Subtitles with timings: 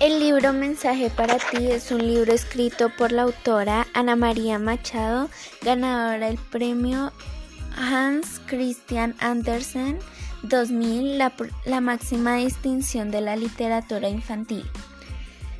[0.00, 5.28] El libro Mensaje para ti es un libro escrito por la autora Ana María Machado,
[5.62, 7.12] ganadora del premio
[7.76, 9.98] Hans Christian Andersen
[10.44, 11.32] 2000, la,
[11.64, 14.64] la, máxima distinción de la literatura infantil.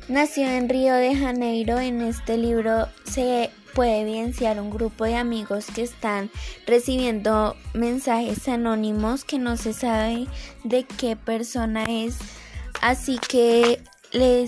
[0.07, 1.77] Nació en Río de Janeiro.
[1.77, 6.31] En este libro se puede evidenciar un grupo de amigos que están
[6.65, 10.27] recibiendo mensajes anónimos que no se sabe
[10.63, 12.15] de qué persona es.
[12.81, 14.47] Así que le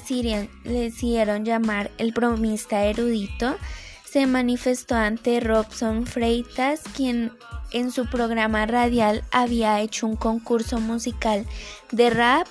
[0.63, 3.55] decidieron, llamar el bromista erudito,
[4.03, 7.31] se manifestó ante Robson Freitas, quien
[7.71, 11.45] en su programa radial había hecho un concurso musical
[11.91, 12.47] de rap.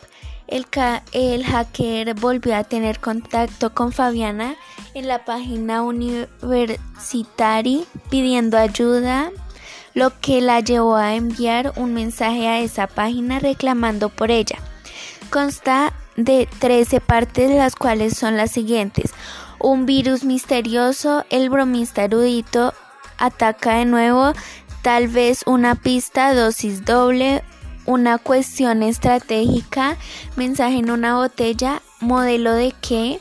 [0.47, 0.67] El,
[1.13, 4.57] el hacker volvió a tener contacto con Fabiana
[4.95, 9.31] en la página universitaria pidiendo ayuda,
[9.95, 14.59] lo que la llevó a enviar un mensaje a esa página reclamando por ella.
[15.31, 15.93] Consta
[16.25, 19.13] de 13 partes, las cuales son las siguientes.
[19.59, 22.73] Un virus misterioso, el bromista erudito
[23.19, 24.33] ataca de nuevo,
[24.83, 27.43] tal vez una pista, dosis doble,
[27.87, 29.97] una cuestión estratégica,
[30.37, 33.21] mensaje en una botella, modelo de qué,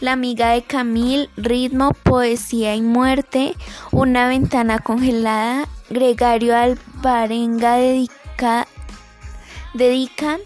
[0.00, 3.54] la amiga de Camille, ritmo, poesía y muerte,
[3.90, 8.66] una ventana congelada, Gregario Alvarenga dedica,
[9.74, 10.38] dedica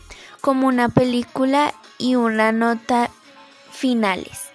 [0.42, 3.08] como una película y una nota
[3.70, 4.50] finales.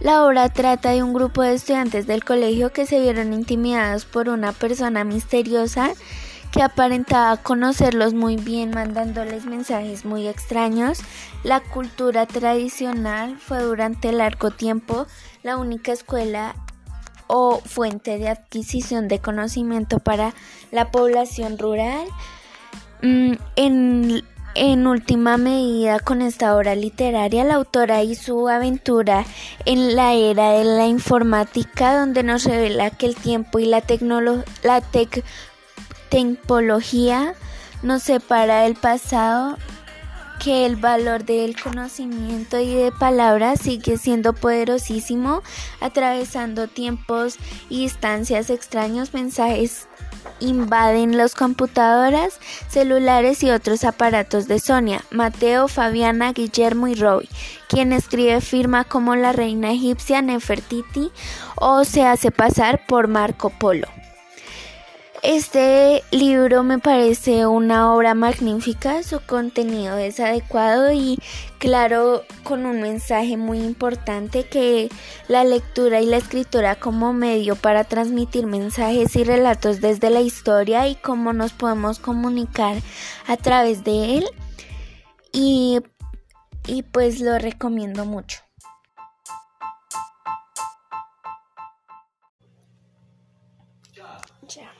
[0.00, 4.28] La obra trata de un grupo de estudiantes del colegio que se vieron intimidados por
[4.28, 5.92] una persona misteriosa
[6.50, 10.98] que aparentaba conocerlos muy bien mandándoles mensajes muy extraños.
[11.44, 15.06] La cultura tradicional fue durante largo tiempo
[15.42, 16.56] la única escuela
[17.26, 20.34] o fuente de adquisición de conocimiento para
[20.70, 22.06] la población rural.
[23.02, 29.24] Mm, en en última medida, con esta obra literaria, la autora y su aventura
[29.64, 33.82] en la era de la informática, donde nos revela que el tiempo y la,
[34.62, 34.82] la
[36.10, 37.34] tecnología
[37.82, 39.56] nos separa del pasado,
[40.42, 45.42] que el valor del conocimiento y de palabras sigue siendo poderosísimo,
[45.80, 47.36] atravesando tiempos
[47.68, 49.86] y distancias extraños, mensajes
[50.40, 52.38] invaden las computadoras,
[52.68, 57.28] celulares y otros aparatos de Sonia, Mateo, Fabiana, Guillermo y Roy,
[57.68, 61.10] quien escribe firma como la reina egipcia Nefertiti
[61.56, 63.88] o se hace pasar por Marco Polo.
[65.22, 71.16] Este libro me parece una obra magnífica, su contenido es adecuado y
[71.58, 74.88] claro con un mensaje muy importante que
[75.28, 80.88] la lectura y la escritura como medio para transmitir mensajes y relatos desde la historia
[80.88, 82.78] y cómo nos podemos comunicar
[83.28, 84.24] a través de él
[85.32, 85.78] y,
[86.66, 88.40] y pues lo recomiendo mucho.
[94.54, 94.70] 这样。